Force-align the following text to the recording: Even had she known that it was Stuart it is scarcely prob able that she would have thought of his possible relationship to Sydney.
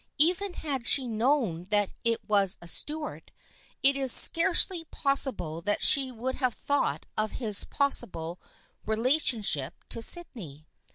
Even 0.17 0.53
had 0.53 0.87
she 0.87 1.07
known 1.07 1.65
that 1.65 1.91
it 2.03 2.27
was 2.27 2.57
Stuart 2.65 3.29
it 3.83 3.95
is 3.95 4.11
scarcely 4.11 4.83
prob 4.85 5.19
able 5.27 5.61
that 5.61 5.83
she 5.83 6.11
would 6.11 6.37
have 6.37 6.55
thought 6.55 7.05
of 7.15 7.33
his 7.33 7.65
possible 7.65 8.39
relationship 8.87 9.75
to 9.89 10.01
Sydney. 10.01 10.65